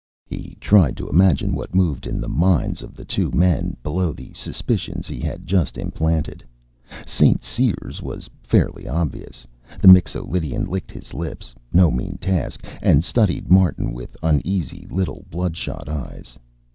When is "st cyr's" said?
7.05-8.01